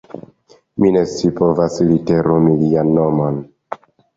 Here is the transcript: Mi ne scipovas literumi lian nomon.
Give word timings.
Mi 0.85 0.89
ne 0.95 1.03
scipovas 1.11 1.77
literumi 1.91 2.57
lian 2.65 2.93
nomon. 2.99 3.39